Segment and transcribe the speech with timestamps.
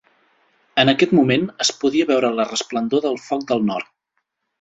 [0.83, 3.93] En aquest moment, es podia veure la resplendor del foc del nord.